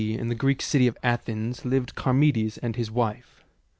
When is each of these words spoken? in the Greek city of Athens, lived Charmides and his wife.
in 0.15 0.29
the 0.29 0.33
Greek 0.33 0.63
city 0.63 0.87
of 0.87 0.97
Athens, 1.03 1.63
lived 1.63 1.93
Charmides 1.95 2.57
and 2.57 2.75
his 2.75 2.89
wife. 2.89 3.45